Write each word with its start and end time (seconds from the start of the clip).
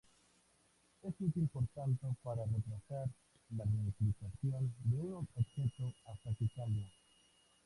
Es 1.03 1.13
útil 1.19 1.47
por 1.49 1.67
tanto 1.75 2.17
para 2.23 2.43
retrasar 2.45 3.07
la 3.55 3.65
replicación 3.65 4.73
de 4.85 4.99
un 4.99 5.27
objeto 5.37 5.93
hasta 6.07 6.33
que 6.33 6.49
cambia. 6.55 6.89